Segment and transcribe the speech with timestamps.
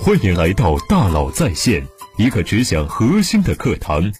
[0.00, 1.86] 欢迎来到大佬在线，
[2.16, 4.12] 一个只讲核心的课堂。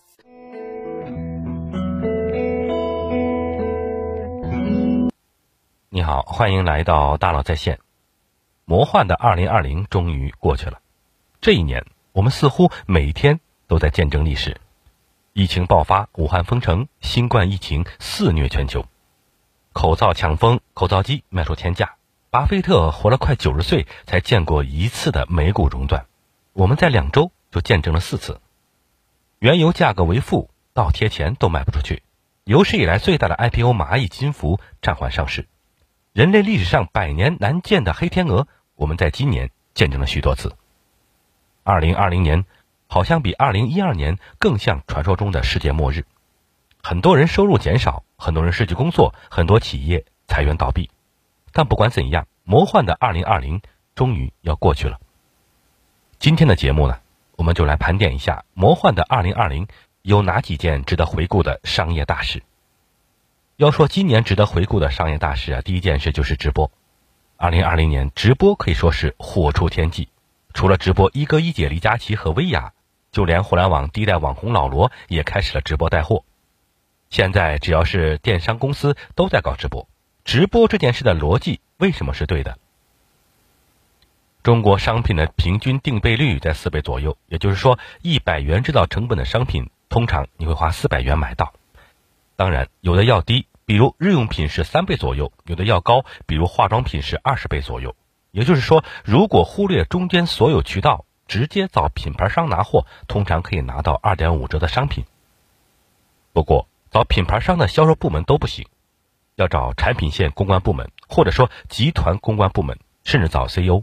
[5.89, 7.81] 你好，欢迎来到大佬在线。
[8.65, 10.81] 魔幻的二零二零终于过去了，
[11.41, 14.61] 这一年我们似乎每天都在见证历史。
[15.33, 18.85] 疫情爆发，武汉封城，新冠疫情肆虐全球，
[19.73, 21.97] 口罩抢疯，口罩机卖出天价。
[22.33, 26.07] 巴菲特活了快九十岁，才见过一次的美股熔断。
[26.55, 28.41] 我们在两周就见证了四次。
[29.39, 32.03] 原油价格为负，倒贴钱都卖不出去。
[32.45, 35.47] 有史以来最大的 IPO 蚂蚁金服暂缓上市。
[36.15, 40.57] 人类历史上百年难见的黑天鹅，我们在今年见证了许多次。
[41.65, 42.47] 二零二零年
[42.87, 46.07] 好像比二零一二年更像传说中的世界末日。
[46.83, 50.89] 很多人收入减少，很多人失去工作，很多企业裁员倒闭。
[51.53, 53.61] 但不管怎样，魔幻的二零二零
[53.95, 54.99] 终于要过去了。
[56.19, 57.01] 今天的节目呢，
[57.37, 59.69] 我们就来盘点一下魔幻的二零二零
[60.03, 62.43] 有哪几件值得回顾的商业大事。
[63.57, 66.71] 要说今年值得回顾的商业大事啊，第一件事就是直播。
[67.37, 70.09] 二零二零年直播可以说是火出天际，
[70.55, 72.73] 除了直播一哥一姐李佳琦和薇娅，
[73.11, 76.25] 就连互联网第一代网红老罗也开始了直播带货。
[77.11, 79.87] 现在只要是电商公司都在搞直播。
[80.25, 82.59] 直播这件事的逻辑为什么是对的？
[84.43, 91.53] 中国商品的平均定倍率在四倍左右，也就是说，一百元制造成本的商品，通常你会花四百元买到。
[92.35, 97.95] 当然，有的要低，比如日用品是三倍左右；有的要高，比如化妆品是二十倍左右。
[98.31, 105.05] 也就是说，如果忽略中间所有渠道，直接找品牌商拿货，通常可以拿到二点五折的商品。
[106.33, 108.67] 不过，找品牌商的销售部门都不行。
[109.43, 113.83] 要找产品线公关部门，或者说集团公关部门，甚至找 CEO，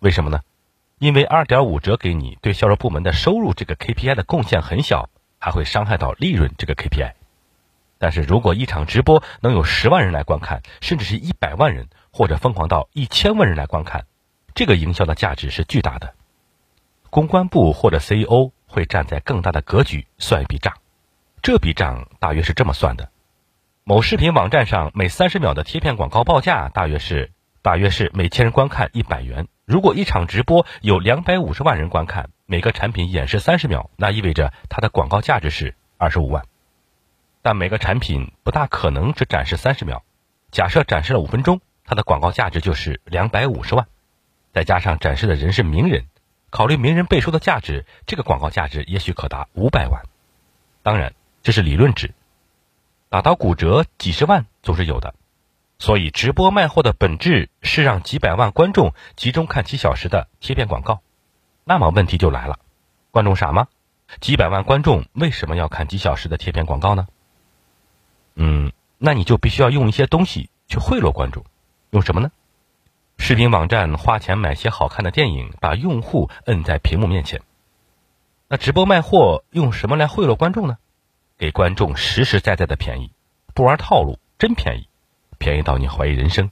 [0.00, 0.40] 为什么呢？
[0.98, 7.12] 因为二点五折给你对销售部门的收入这个 KPI 的贡献很小，还会伤害到利润这个 KPI。
[7.98, 14.06] 但是如果一场直播能有十万人来观看，甚至是一百万人，或者疯狂到一千万人来观看，
[14.54, 16.14] 这个营销的价值是巨大的。
[17.10, 20.72] 公关部或者 CEO 会站在更大的格局算一笔账，
[21.42, 23.10] 这笔账大约是这么算的。
[23.88, 27.30] 某视频网站上每三十秒的贴片广告报价大约是
[27.62, 29.46] 大约是每千人观看一百元。
[29.64, 36.46] 如果一场直播有两百五十万人观看，每个产品演示三十秒，那意味着它的广告价值是二十五万。
[37.42, 40.02] 但每个产品不大可能只展示三十秒，
[40.50, 43.86] 假设展示了五分钟，它的广告价值就是两百五十万。
[44.52, 46.06] 再加上展示的人是名人，
[46.50, 50.02] 考虑名人背书的价值，这个广告价值也许可达五百万。
[50.82, 51.14] 当然，
[51.44, 52.12] 这是理论值。
[53.08, 55.14] 打到骨折，几十万总是有的，
[55.78, 61.00] 所以直播卖货的本质是让几百万观众集中看几小时的贴片广告。
[61.64, 62.58] 那么问题就来了，
[63.10, 63.68] 观众傻吗？
[64.20, 67.06] 几百万观众为什么要看几小时的贴片广告呢？
[68.34, 71.44] 嗯，那你就必须要用一些东西去贿赂观众，
[71.90, 72.30] 用什么呢？
[73.18, 77.40] 视频网站花钱买些好看的电影，把用户摁在屏幕面前。
[78.48, 80.76] 那直播卖货用什么来贿赂观众呢？
[81.38, 83.12] 给观众实实在在的便宜，
[83.54, 84.88] 不玩套路，真便宜，
[85.38, 86.50] 便宜到你怀疑人生。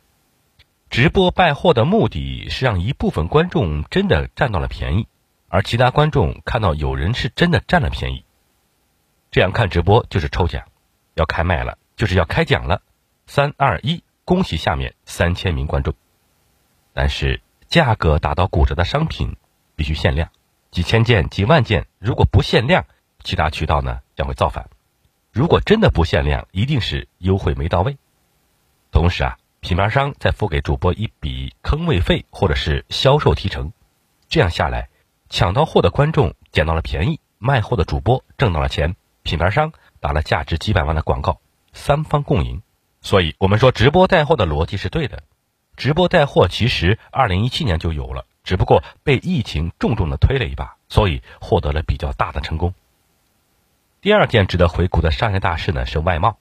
[0.90, 5.08] 直播带货的目的是让一部分观众真的占到了便宜，
[5.48, 8.24] 而其他观众看到有人是真的占了便宜，
[9.30, 10.64] 这样看直播就是抽奖，
[11.14, 12.82] 要开麦了就是要开奖了。
[13.26, 15.94] 三二一，恭喜下面三千名观众。
[16.92, 19.36] 但是价格打到骨折的商品
[19.74, 20.30] 必须限量，
[20.70, 22.84] 几千件、几万件，如果不限量，
[23.24, 24.68] 其他渠道呢将会造反。
[25.34, 27.96] 如果真的不限量，一定是优惠没到位。
[28.92, 33.72] 同时啊，品牌商再付给主播一笔坑位费或者是销售提成，
[34.28, 34.88] 这样下来，
[35.28, 38.94] 抢到货的观众捡到了便宜，卖货的主播挣到了钱，
[39.24, 41.40] 品牌商打了价值几百万的广告，
[41.72, 42.62] 三方共赢。
[43.00, 45.24] 所以，我们说直播带货的逻辑是对的。
[45.76, 52.72] 直播带货其实二零一七年就有了，只不过被疫情重重的推了一把，所以获得了比较大的成功。
[54.04, 56.36] 第二件值得回顾的商业大事呢是外贸。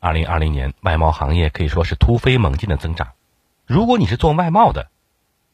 [0.00, 3.12] 二零二零年，外贸行业可以说是突飞猛进的增长。
[3.64, 4.90] 如果你是做外贸的，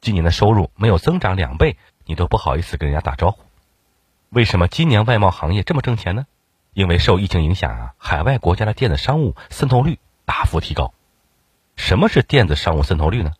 [0.00, 3.44] 今年的收入没有增长两倍，你都不好意思跟人家打招呼。
[4.31, 6.26] 为什么今年外贸行业这么挣钱呢？
[6.75, 10.94] 因为受疫情影响啊，海外国家的电子商务渗透率大幅提高。
[11.76, 13.34] 什么是电子商务渗透率呢？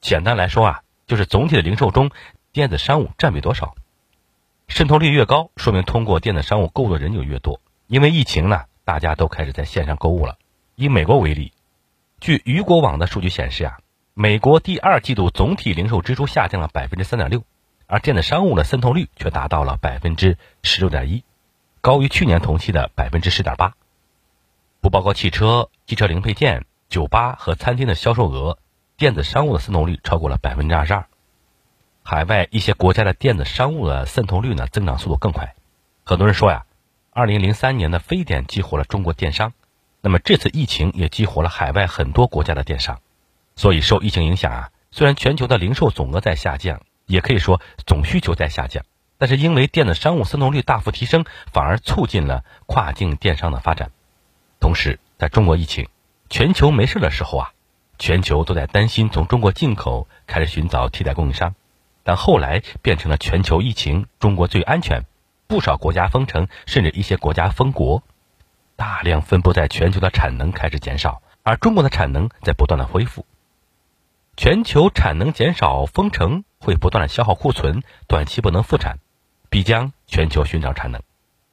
[0.00, 2.12] 简单来说啊，就是总体的零售中，
[2.50, 3.74] 电子商务占比多少。
[4.74, 7.60] 渗透率越高，说明通过电子商务购物的人就越多。
[7.88, 10.38] 因为疫情呢，大家都开始在线上购物了。
[10.76, 11.52] 以美国为例，
[12.20, 13.80] 据雨果网的数据显示啊，
[14.14, 17.44] 美国第二季度总体零售支出下降了百分之三点六，
[17.86, 21.22] 而电子商务的渗透率却达到了百分之十六点一，
[21.82, 23.74] 高于去年同期的百分之十点八。
[24.80, 28.56] 不包括汽车、汽车零配件、酒吧和餐厅的销售额，
[28.96, 31.06] 电子商务的渗透率超过了百分之二十二。
[32.04, 35.54] 海外一些国家的电子商务的渗透率呢，增长速度更快。
[36.04, 36.64] 很多人说呀，
[37.10, 39.52] 二零零三年的非典激活了中国电商，
[40.00, 43.00] 那么这次疫情也激活了海外很多国家的电商。
[43.54, 48.84] 所以受疫情影响啊，虽然全球的零售总额在下降，也可以说总需求在下降，
[49.18, 53.92] 但是因为电子商务渗透率大幅提升，反而促进了跨境电商的发展。
[54.58, 55.88] 同时，在中国疫情
[56.28, 57.52] 全球没事的时候啊，
[57.98, 61.54] 全球都在担心从中国进口，开始寻找替代供应商。
[62.04, 65.04] 但后来变成了全球疫情，中国最安全，
[65.46, 68.02] 不少国家封城，甚至一些国家封国，
[68.76, 73.24] 大量分布在全球的产能开始减少，而中国的产能在不断的恢复。
[74.36, 78.98] 全球产能减少，封城会不断的消耗库存，短期不能复产，
[79.50, 81.02] 必将全球寻找产能，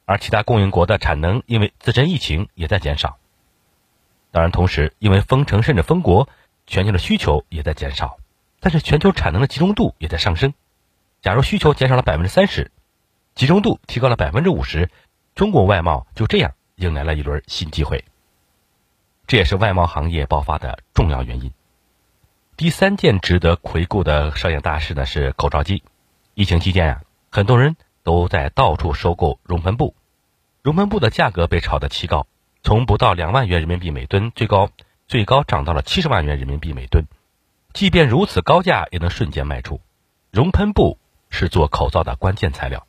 [0.06, 3.18] 而其他供应国的产能因为自身疫情也在减少。
[4.32, 6.28] 当然，同时因为封城甚至封国，
[6.66, 8.16] 全球的需求也在减少。
[8.60, 10.54] 但是全球产能的集中度也在上升。
[11.22, 12.70] 假如需求减少了百分之三十，
[13.34, 14.90] 集中度提高了百分之五十，
[15.34, 18.04] 中国外贸就这样迎来了一轮新机会。
[19.26, 21.52] 这也是外贸行业爆发的重要原因。
[22.56, 25.82] 第三件值得回顾的商业大事呢是口罩机。
[26.34, 29.94] 疫情期间呀，很多人都在到处收购熔喷布，
[30.62, 32.26] 熔喷布的价格被炒得奇高，
[32.62, 34.70] 从不到两万元人民币每吨，最高
[35.06, 37.06] 最高涨到了七十万元人民币每吨。
[37.72, 39.80] 即便如此高价，也能瞬间卖出。
[40.30, 40.98] 熔喷布
[41.30, 42.86] 是做口罩的关键材料，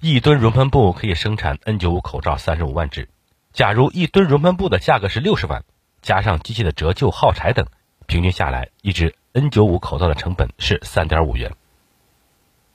[0.00, 3.08] 一吨熔喷布可以生产 N95 口罩三十五万只。
[3.52, 5.64] 假如一吨熔喷布的价格是六十万，
[6.02, 7.66] 加上机器的折旧、耗材等，
[8.06, 11.52] 平均下来，一只 N95 口罩的成本是三点五元。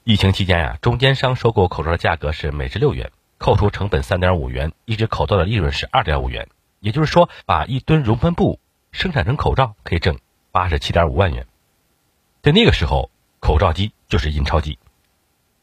[0.04, 6.48] 疫情期间呀，中间商收购口罩的价格是每只六元，扣除成本三点五元，一只口罩的利润是二点五元。
[6.80, 8.60] 也就是说，把一吨熔喷布
[8.92, 10.18] 生产成口罩可以挣。
[10.54, 11.48] 八十七点五万元，
[12.44, 13.10] 在那个时候，
[13.40, 14.78] 口罩机就是印钞机。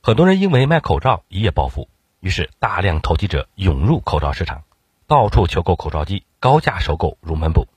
[0.02, 1.88] 很多人因为卖口罩一夜暴富，
[2.18, 4.64] 于是大量投机者涌入口罩市场，
[5.06, 7.68] 到处求购口罩机，高价收购熔喷布，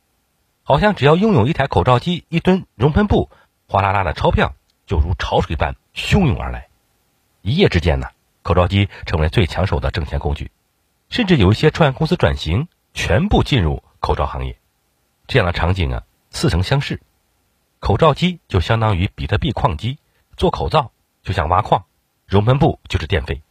[0.63, 3.30] 好像只要拥有一台口罩机、一吨熔喷布，
[3.68, 4.56] 哗啦啦的钞票
[4.88, 6.68] 就如潮水般汹涌而来。
[7.44, 8.07] 一夜之间呢，
[8.42, 10.50] 口罩机成为最抢手的挣钱工具，
[11.10, 14.57] 甚至有一些创业公司转型，全部进入口罩行业。
[15.27, 16.04] 这样的场景啊。
[16.33, 17.00] 似曾相识，
[17.80, 20.00] 口罩机就相当于比特币矿机，
[20.35, 20.91] 做口罩
[21.21, 21.85] 就像挖矿，
[22.25, 23.41] 熔喷布就是电费。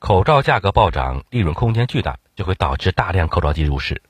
[0.00, 4.02] 口罩价格暴涨，利润空间巨大，就会导致大量口罩机入市。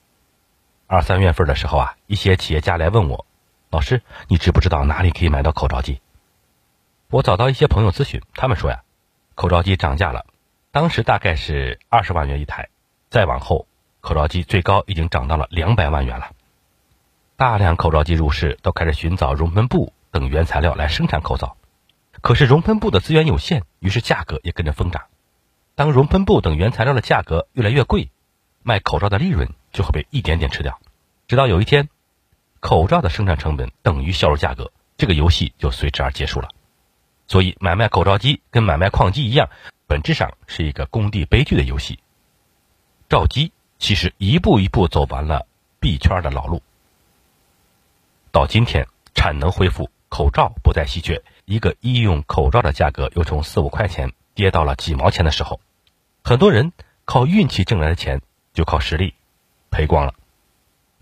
[0.86, 3.26] 二三月份的时候啊，一些企业家来问我，
[3.70, 6.00] 老师，你知不知道哪里可以买到口罩机？
[7.10, 8.82] 我找到一些朋友咨询，他们说呀，
[9.34, 10.24] 口罩机涨价了，
[10.70, 12.68] 当时大概是二十万元一台，
[13.10, 13.66] 再往后，
[14.00, 16.30] 口罩机最高已经涨到了两百万元了。
[17.38, 21.56] 大量口罩机入市，都开始寻找熔喷布等原材料来生产口罩。
[22.20, 25.04] 可是熔喷布的资源有限，于是价格也跟着疯涨。
[25.76, 28.10] 当熔喷布等原材料的价格越来越贵，
[28.64, 30.80] 卖口罩的利润就会被一点点吃掉。
[31.28, 31.88] 直到有一天，
[32.58, 36.48] 口罩的生产成本等于销售价格，这个游戏就随之而结束了。
[37.28, 39.48] 所以，买卖口罩机跟买卖矿机一样，
[39.86, 42.00] 本质上是一个工地悲剧的游戏。
[43.08, 45.46] 赵姬其实一步一步走完了
[45.78, 46.64] 币圈的老路。
[48.38, 55.58] 到今天，产能恢复，口罩不再稀缺，一个医用口罩的价格又从四五块钱跌到了几毛钱的时候，
[56.22, 56.72] 很多人
[57.04, 58.22] 靠运气挣来的钱
[58.54, 59.14] 就靠实力
[59.72, 60.14] 赔光了。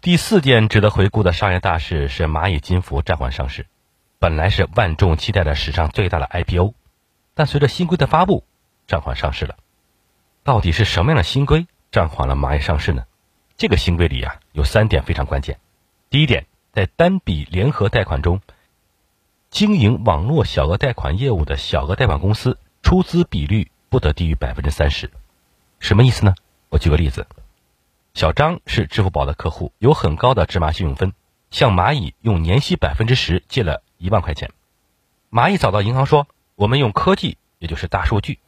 [0.01, 3.67] 第四件值得回顾的商业大事是蚂蚁金服暂缓上市，
[4.19, 6.73] 本来是万众期待的史上最大的 IPO，
[7.35, 8.45] 但随着新规的发布，
[8.87, 9.57] 暂缓上市了。
[10.43, 13.05] 到底是什么样的新规暂缓了蚂蚁上市呢？
[13.59, 15.59] 这个新规里啊有三点非常关键，
[16.09, 16.47] 第一点。
[16.77, 18.43] 在单笔联合贷款中，
[19.49, 25.11] 经营网络小额贷款业务的小额贷款公司出资比率不得低于百分之三十。
[25.79, 26.35] 什么意思呢？
[26.69, 27.27] 我举个例子：
[28.13, 31.15] 小张是支付宝的客户，有很高的芝麻信用分，
[31.51, 34.51] 向蚂蚁用年息百分之十借了一万块钱。
[35.31, 38.39] 蚂蚁找到银行说：“我们用科技，也就是大数据，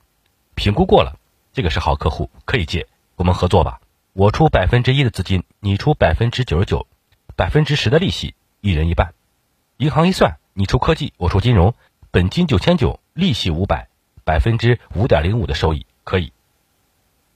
[0.54, 1.18] 评估过了，
[1.54, 3.80] 这个是好客户，可以借，我们合作吧。
[4.12, 6.86] 我出百分之一的资金，你出百分之九十九。”
[7.38, 9.14] 百分之十的利息，一人一半。
[9.76, 11.72] 银行一算，你出科技，我出金融，
[12.10, 13.86] 本金九千九，利息五百，
[14.24, 16.32] 百分之五点零五的收益可以。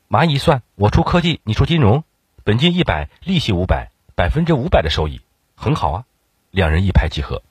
[0.09, 2.03] 蚂蚁一算，我出科技，你出金融，
[2.43, 5.21] 本金一百，利息五百，百分之五百的收益
[5.55, 6.05] 很好啊，
[6.51, 7.45] 两人一拍即合。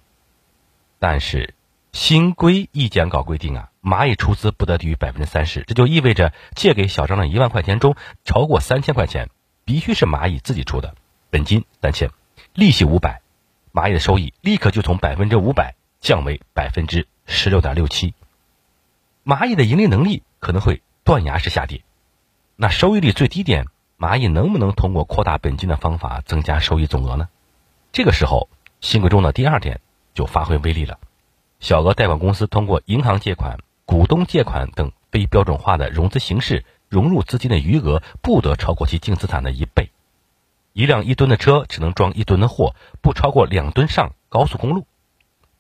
[1.00, 1.54] 但是
[1.94, 9.30] 新规意见稿规定啊，蚂蚁出资不得低于百分之三十，这就意味着借给小张的一万块钱中，超过三千块钱
[9.64, 10.96] 必须是蚂蚁自己出的，
[11.30, 12.12] 本金三千，
[12.54, 13.22] 利息五百，
[13.72, 18.14] 蚂蚁的收益立刻就从百分之五百降为百分之十六点六七，
[19.24, 21.82] 蚂蚁的盈利能力可能会断崖式下跌。
[22.58, 23.68] 那收益率最低点，
[23.98, 27.30] 蚂蚁能不能通过扩大本金的方法增加收益总额呢？
[27.94, 28.50] 这个时候，
[28.82, 29.80] 新规中的第二点
[30.14, 31.00] 就发挥威力了。
[31.62, 39.90] 小额贷款公司通过银行借款、股东借款等非标准化的融资形式融入资金的余额不得超过其净资产的一倍。
[40.74, 44.88] 一辆一吨的车只能装一吨的货，不超过两吨上高速公路。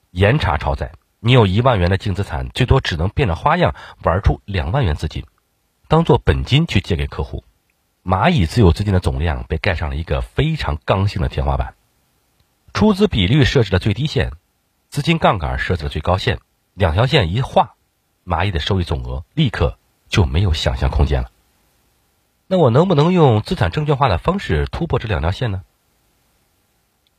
[0.10, 5.26] 严查超载，你有一万元的净资产，最多只能变着花样玩出两万元资金，
[5.88, 7.44] 当做本金去借给客户。
[8.04, 11.76] 蚂蚁自有资金的总量被盖上了一个非常刚性的天花板，
[12.74, 14.32] 出资比率设置了最低线。
[14.90, 16.40] 资金杠杆设置了最高线，
[16.74, 17.76] 两条线一画，
[18.26, 19.78] 蚂蚁的收益总额立刻
[20.10, 21.32] 就没有想象空间了。
[22.52, 25.64] 那我能不能用资产证券化的方式突破这两条线呢？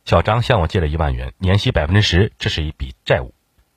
[0.05, 3.33] 小张向我借了一万元，年息百分之十，这是一笔债务。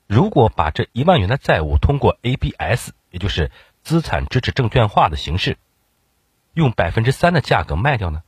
[0.07, 5.57] 如果把这一万元的债务通过 ABS，也就是资产支持证券化的形式，
[6.53, 8.23] 用百分之三的价格卖掉呢？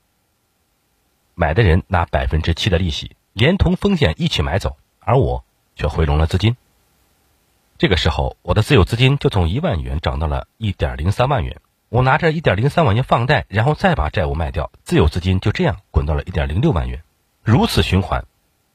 [1.34, 5.44] 买的人拿百分之七的利息，连同风险一起买走，而我。
[5.76, 6.56] 却回笼了资金。
[7.76, 11.60] 这个时候，我的自有资金就从一万元涨到了一点零三万元。
[11.88, 17.02] 我拿着一点零三万元放贷，然后再把债务卖掉，自有资金就这样滚到了一点零六万元。
[17.42, 18.24] 如此循环，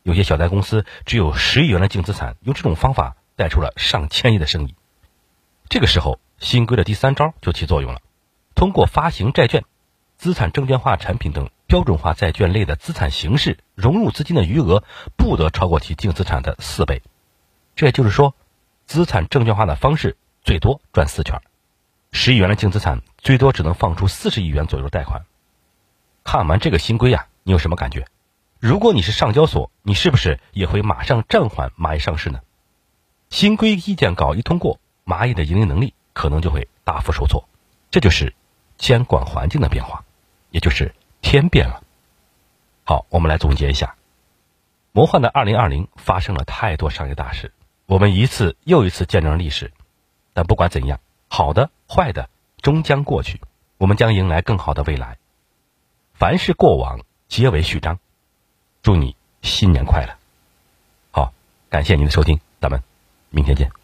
[0.02, 4.76] 有些小贷公司只有十亿元的净资产，用这种方法贷出了上千亿的生意。
[5.70, 8.02] 这个时候，新规的第三招就起作用了：
[8.56, 9.64] 通过发行债券、
[10.18, 11.50] 资产证券化产品等。
[11.66, 14.84] 标准化债券类的资产形式融入资金的余额
[15.18, 17.02] 不得超过其净资产的四倍，
[17.76, 18.36] 这也就是说，
[18.86, 21.42] 资产证券化的方式最多赚四圈，
[22.14, 25.24] 十亿元的净资产最多只能放出四十亿元左右的贷款。
[26.24, 28.06] 看完这个新规呀，你有什么感觉？
[28.62, 32.40] 如果你是上交所，你是不是也会马上暂缓蚂蚁上市呢？
[33.30, 37.50] 新规意见稿一通过，蚂蚁的盈利能力可能就会大幅受挫，
[37.92, 38.34] 这就是
[38.78, 40.06] 监管环境的变化，
[40.50, 40.96] 也就是。
[41.26, 41.82] 天变了，
[42.84, 43.96] 好，我们来总结一下，
[44.92, 47.54] 魔幻的二零二零发生了太多商业大事，
[47.86, 49.72] 我们一次又一次见证了历史。
[50.34, 51.00] 但不管怎样，
[51.36, 52.30] 好的、坏的
[52.62, 53.42] 终将过去，
[53.80, 55.18] 我们将迎来更好的未来。
[56.14, 57.98] 凡是过往，皆为序章。
[58.84, 60.16] 祝你新年快乐！
[61.10, 61.34] 好，
[61.72, 62.84] 感谢您的收听，咱们
[63.32, 63.83] 明天见。